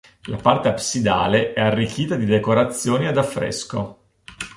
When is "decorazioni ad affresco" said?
2.25-3.97